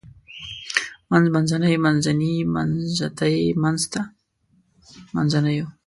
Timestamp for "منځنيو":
5.15-5.67